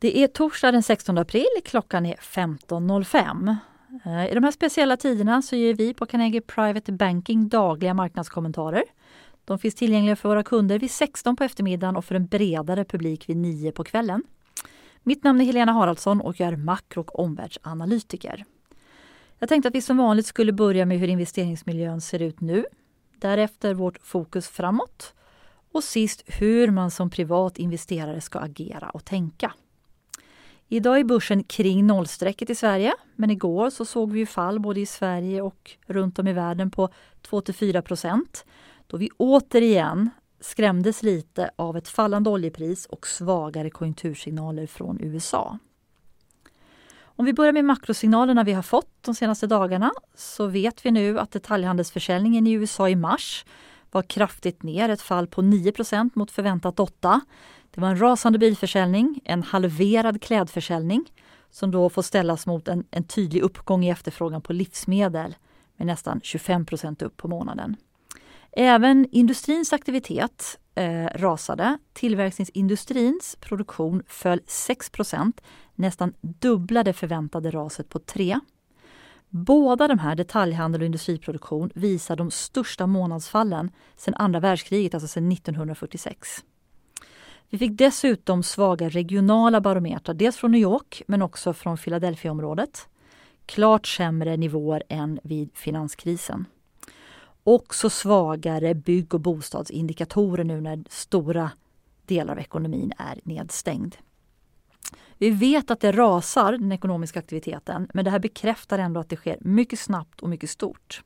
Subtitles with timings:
[0.00, 3.56] Det är torsdag den 16 april, klockan är 15.05.
[4.04, 8.84] Eh, I de här speciella tiderna så ger vi på Carnegie Private Banking dagliga marknadskommentarer.
[9.44, 13.28] De finns tillgängliga för våra kunder vid 16 på eftermiddagen och för en bredare publik
[13.28, 14.22] vid 9 på kvällen.
[15.02, 18.44] Mitt namn är Helena Haraldsson och jag är makro och omvärldsanalytiker.
[19.38, 22.64] Jag tänkte att vi som vanligt skulle börja med hur investeringsmiljön ser ut nu.
[23.18, 25.14] Därefter vårt fokus framåt.
[25.72, 29.52] Och sist hur man som privat investerare ska agera och tänka.
[30.72, 34.80] Idag är börsen kring nollstrecket i Sverige, men igår så såg vi ju fall både
[34.80, 36.88] i Sverige och runt om i världen på
[37.28, 38.44] 2-4 procent.
[38.86, 40.10] Då vi återigen
[40.40, 45.58] skrämdes lite av ett fallande oljepris och svagare konjunktursignaler från USA.
[47.00, 51.18] Om vi börjar med makrosignalerna vi har fått de senaste dagarna så vet vi nu
[51.18, 53.44] att detaljhandelsförsäljningen i USA i mars
[53.90, 57.20] var kraftigt ner, ett fall på 9% mot förväntat 8.
[57.70, 61.04] Det var en rasande bilförsäljning, en halverad klädförsäljning
[61.50, 65.36] som då får ställas mot en, en tydlig uppgång i efterfrågan på livsmedel
[65.76, 67.76] med nästan 25 procent upp på månaden.
[68.52, 71.78] Även industrins aktivitet eh, rasade.
[71.92, 75.40] Tillverkningsindustrins produktion föll 6 procent,
[75.74, 78.40] nästan dubbla det förväntade raset på 3
[79.32, 85.32] Båda de här, detaljhandel och industriproduktion, visar de största månadsfallen sedan andra världskriget, alltså sedan
[85.32, 86.44] 1946.
[87.52, 92.88] Vi fick dessutom svaga regionala barometrar, dels från New York men också från Philadelphiaområdet.
[93.46, 96.46] Klart sämre nivåer än vid finanskrisen.
[97.44, 101.50] Också svagare bygg och bostadsindikatorer nu när stora
[102.06, 103.96] delar av ekonomin är nedstängd.
[105.18, 109.16] Vi vet att det rasar, den ekonomiska aktiviteten, men det här bekräftar ändå att det
[109.16, 111.02] sker mycket snabbt och mycket stort.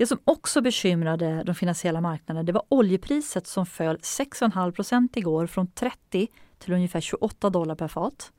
[0.00, 5.46] Det som också bekymrade de finansiella marknaderna det var oljepriset som föll 6,5 procent igår
[5.46, 8.32] från 30 till ungefär 28 dollar per fat.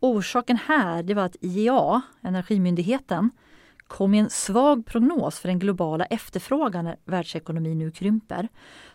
[0.00, 3.30] Orsaken här det var att IEA, Energimyndigheten,
[3.86, 8.48] kom med en svag prognos för den globala efterfrågan när världsekonomin nu krymper.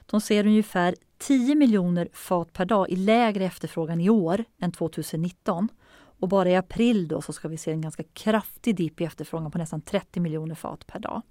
[0.06, 5.70] De ser ungefär 10 miljoner fat per dag i lägre efterfrågan i år än 2019.
[6.20, 9.52] Och bara i april då så ska vi se en ganska kraftig dipp i efterfrågan
[9.52, 11.22] på nästan 30 miljoner fat per dag.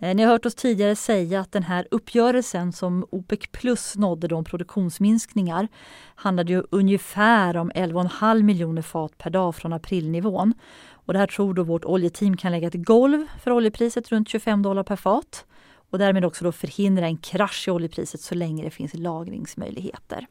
[0.00, 4.34] Eh, ni har hört oss tidigare säga att den här uppgörelsen som OPEC plus nådde
[4.34, 5.68] om produktionsminskningar
[6.14, 10.54] handlade ju ungefär om 11,5 miljoner fat per dag från aprilnivån.
[10.90, 14.62] Och det här tror då vårt oljeteam kan lägga ett golv för oljepriset runt 25
[14.62, 15.44] dollar per fat
[15.90, 20.26] och därmed också då förhindra en krasch i oljepriset så länge det finns lagringsmöjligheter.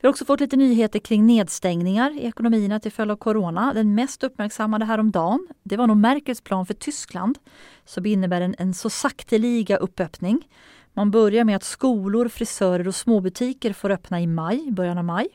[0.00, 3.74] Vi har också fått lite nyheter kring nedstängningar i ekonomierna till följd av corona.
[3.74, 7.38] Den mest uppmärksammade häromdagen, det var nog Merkels plan för Tyskland
[7.84, 10.48] som innebär en, en så sakteliga uppöppning.
[10.92, 15.28] Man börjar med att skolor, frisörer och småbutiker får öppna i maj, början av maj.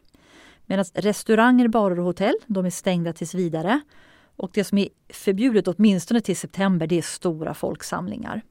[0.66, 3.82] Medan restauranger, barer och hotell, de är stängda tills vidare.
[4.36, 8.42] Och det som är förbjudet åtminstone till september, det är stora folksamlingar.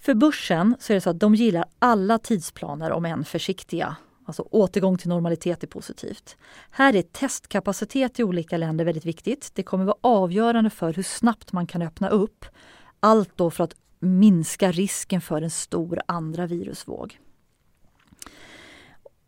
[0.00, 3.96] För börsen så är det så att de gillar alla tidsplaner om än försiktiga.
[4.28, 6.36] Alltså återgång till normalitet är positivt.
[6.70, 9.50] Här är testkapacitet i olika länder väldigt viktigt.
[9.54, 12.44] Det kommer vara avgörande för hur snabbt man kan öppna upp.
[13.00, 17.18] Allt då för att minska risken för en stor andra virusvåg.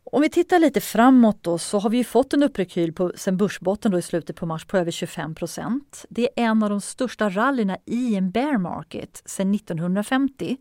[0.05, 3.93] Om vi tittar lite framåt då så har vi fått en upprekyl på, sen börsbotten
[3.93, 6.05] då i slutet på mars på över 25 procent.
[6.09, 10.56] Det är en av de största rallyna i en bear market sedan 1950.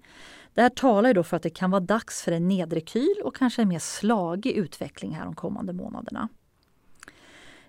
[0.54, 3.36] Det här talar ju då för att det kan vara dags för en nedrekyl och
[3.36, 6.30] kanske en mer slagig utveckling här de kommande månaderna.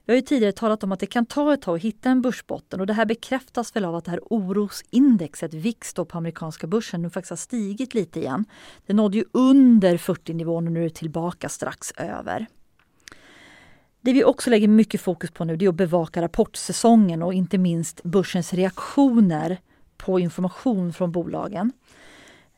[0.04, 2.22] Vi har ju tidigare talat om att det kan ta ett tag att hitta en
[2.22, 7.02] börsbotten och det här bekräftas väl av att det här orosindexet, VIX på amerikanska börsen,
[7.02, 8.44] nu faktiskt har stigit lite igen.
[8.86, 12.46] Det nådde ju under 40-nivån och nu är det tillbaka strax över.
[14.00, 17.58] Det vi också lägger mycket fokus på nu det är att bevaka rapportsäsongen och inte
[17.58, 19.58] minst börsens reaktioner
[19.96, 21.72] på information från bolagen.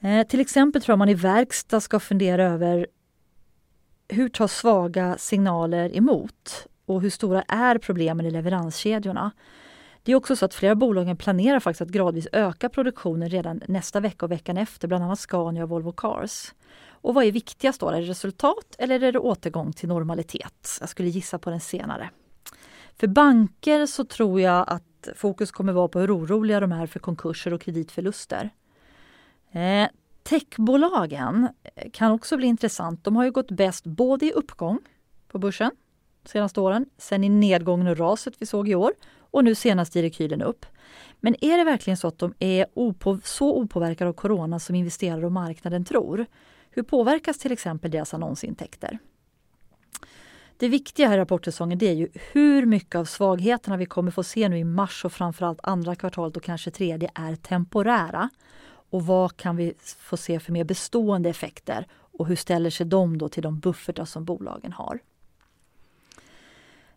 [0.03, 2.87] Eh, till exempel tror jag man i verkstad ska fundera över
[4.09, 6.67] hur tar svaga signaler emot?
[6.87, 9.31] och hur stora är problemen i leveranskedjorna?
[10.03, 14.01] Det är också så att flera bolag planerar faktiskt att gradvis öka produktionen redan nästa
[14.01, 16.55] vecka och veckan efter, bland annat Scania och Volvo Cars.
[16.89, 17.89] Och vad är viktigast då?
[17.89, 20.77] Är det resultat eller är det återgång till normalitet?
[20.81, 22.11] Jag skulle gissa på den senare.
[22.97, 26.99] För banker så tror jag att fokus kommer vara på hur oroliga de är för
[26.99, 28.51] konkurser och kreditförluster.
[29.53, 29.89] Eh,
[30.23, 33.05] techbolagen eh, kan också bli intressant.
[33.05, 34.79] De har ju gått bäst både i uppgång
[35.29, 35.71] på börsen
[36.25, 40.03] senaste åren, sen i nedgången och raset vi såg i år och nu senast i
[40.03, 40.67] rekylen upp.
[41.21, 45.27] Men är det verkligen så att de är opå så opåverkade av corona som investerare
[45.27, 46.27] och marknaden tror?
[46.71, 48.99] Hur påverkas till exempel deras annonsintäkter?
[50.57, 54.23] Det viktiga här i rapportsäsongen det är ju hur mycket av svagheterna vi kommer få
[54.23, 58.31] se nu i mars och framförallt andra kvartalet och kanske tredje är temporära.
[58.93, 63.19] Och vad kan vi få se för mer bestående effekter och hur ställer sig de
[63.19, 64.99] då till de buffertar som bolagen har?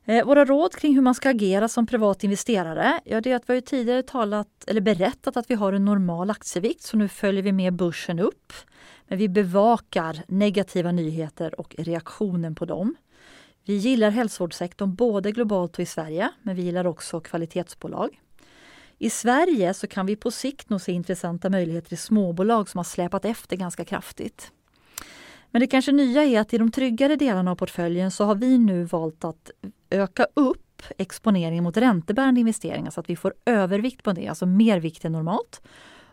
[0.06, 3.50] Eh, våra råd kring hur man ska agera som privat investerare, ja det är att
[3.50, 7.44] vi har tidigare talat eller berättat att vi har en normal aktievikt så nu följer
[7.44, 8.54] vi med börsen upp.
[9.08, 12.96] Men vi bevakar negativa nyheter och reaktionen på dem.
[13.66, 18.20] Vi gillar hälsovårdssektorn både globalt och i Sverige, men vi gillar också kvalitetsbolag.
[19.06, 22.84] I Sverige så kan vi på sikt nog se intressanta möjligheter i småbolag som har
[22.84, 24.52] släpat efter ganska kraftigt.
[25.52, 28.58] Men det kanske nya är att i de tryggare delarna av portföljen så har vi
[28.58, 29.52] nu valt att
[29.90, 34.80] öka upp exponeringen mot räntebärande investeringar så att vi får övervikt på det, alltså mer
[34.80, 35.62] vikt än normalt.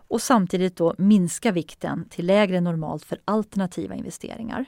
[0.08, 4.66] Och samtidigt då minska vikten till lägre än normalt för alternativa investeringar.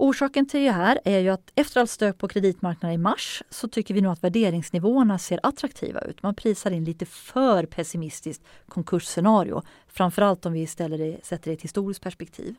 [0.00, 3.68] Orsaken till det här är ju att efter allt stök på kreditmarknaden i mars så
[3.68, 6.22] tycker vi nog att värderingsnivåerna ser attraktiva ut.
[6.22, 9.62] Man prisar in lite för pessimistiskt konkursscenario.
[9.86, 12.54] Framförallt om vi istället sätter det i ett historiskt perspektiv.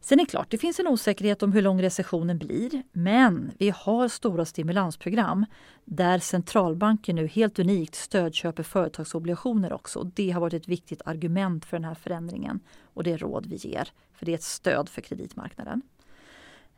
[0.00, 2.82] Sen är det klart, det finns en osäkerhet om hur lång recessionen blir.
[2.92, 5.46] Men vi har stora stimulansprogram
[5.84, 10.02] där centralbanken nu helt unikt stödköper företagsobligationer också.
[10.14, 12.60] Det har varit ett viktigt argument för den här förändringen
[12.94, 13.88] och det råd vi ger.
[14.14, 15.82] För det är ett stöd för kreditmarknaden.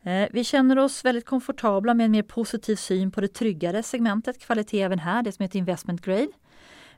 [0.03, 4.39] Eh, vi känner oss väldigt komfortabla med en mer positiv syn på det tryggare segmentet,
[4.39, 6.31] kvalitet även här, det som heter investment grade.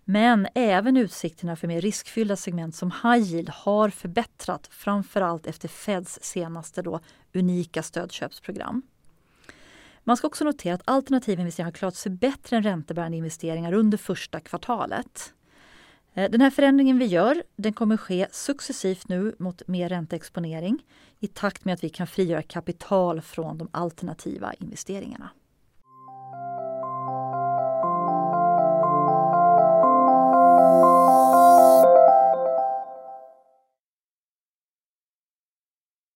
[0.05, 6.19] Men även utsikterna för mer riskfyllda segment som high yield har förbättrat framförallt efter Feds
[6.21, 6.99] senaste då
[7.33, 8.81] unika stödköpsprogram.
[10.03, 13.97] Man ska också notera att alternativa investeringar har klarat sig bättre än räntebärande investeringar under
[13.97, 15.33] första kvartalet.
[16.13, 20.83] Eh, den här förändringen vi gör den kommer ske successivt nu mot mer ränteexponering
[21.19, 25.29] i takt med att vi kan frigöra kapital från de alternativa investeringarna.